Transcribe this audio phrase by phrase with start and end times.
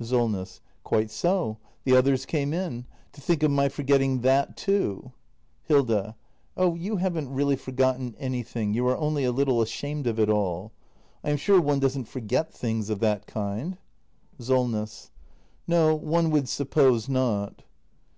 [0.00, 0.62] Solness.
[0.82, 1.58] Quite so!
[1.84, 2.86] The others came in.
[3.12, 5.12] To think of my for getting that too!
[5.64, 6.16] Hilda.
[6.56, 10.72] Oh, you haven't really forgotten anything: you are only a little ashamed of it all.
[11.22, 13.76] I am sure one doesn't forget things of that kind.
[14.40, 15.10] Solness.
[15.68, 17.62] No, one would suppose not.